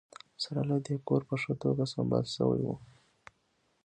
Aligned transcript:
سره 0.43 0.61
له 0.69 0.77
دې 0.85 0.95
کور 1.07 1.21
په 1.29 1.35
ښه 1.41 1.53
توګه 1.63 1.83
سمبال 1.93 2.25
شوی 2.35 2.61
و 2.63 2.67